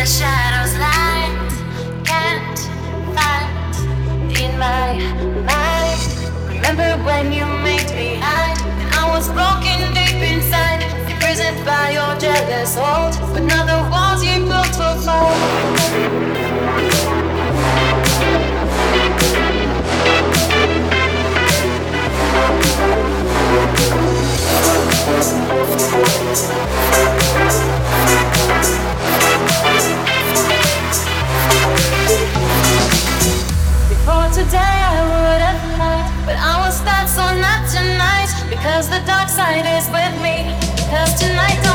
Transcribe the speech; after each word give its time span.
the 0.00 0.06
shadows 0.06 0.72
light 0.78 1.50
can't 2.06 2.58
fight 3.12 3.76
in 4.40 4.58
my 4.58 4.96
mind. 5.44 6.00
Remember 6.48 6.96
when 7.04 7.30
you 7.30 7.44
made 7.44 7.90
me 7.92 8.16
hide? 8.16 8.56
I 8.96 9.04
was 9.12 9.28
broken 9.28 9.92
deep 9.92 10.22
inside, 10.24 10.80
imprisoned 11.04 11.66
by 11.66 11.90
your 11.90 12.16
jealous 12.16 12.76
hold. 12.80 13.12
But 13.34 13.42
now 13.42 13.66
the 13.68 13.80
walls 13.90 14.24
you 14.24 14.49
Because 38.80 38.98
the 38.98 39.06
dark 39.06 39.28
side 39.28 39.66
is 39.76 39.90
with 39.90 40.22
me. 40.22 40.56
Because 40.74 41.12
tonight 41.20 41.69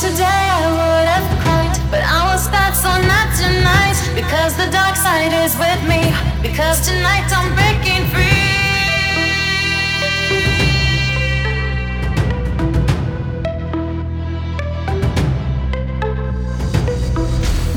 today 0.00 0.24
I 0.24 0.64
would 0.72 1.08
have 1.12 1.28
cried, 1.44 1.76
but 1.90 2.00
I 2.00 2.32
was 2.32 2.48
that 2.48 2.72
so 2.72 2.88
not 3.04 3.28
tonight. 3.36 4.00
Because 4.16 4.56
the 4.56 4.64
dark 4.72 4.96
side 4.96 5.28
is 5.44 5.52
with 5.60 5.80
me. 5.84 6.08
Because 6.40 6.80
tonight 6.88 7.28
I'm 7.28 7.52
breaking 7.52 8.08
free. 8.08 8.48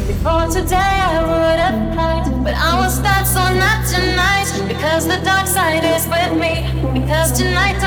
Before 0.08 0.48
today 0.48 0.96
I 1.12 1.20
would 1.28 1.60
have 1.60 1.80
cried, 1.92 2.26
but 2.42 2.56
I 2.56 2.80
was 2.80 3.02
that 3.02 3.28
so 3.28 3.44
not 3.64 3.84
tonight. 3.92 4.48
Because 4.72 5.08
the 5.08 5.20
dark 5.26 5.46
side 5.46 5.84
is 5.84 6.08
with 6.08 6.32
me. 6.40 6.72
Because 6.98 7.34
tonight 7.38 7.84